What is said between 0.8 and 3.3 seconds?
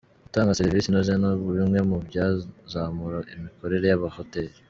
inoze ni bimwe mu byazamura